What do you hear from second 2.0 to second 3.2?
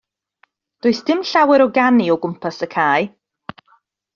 o gwmpas y cae.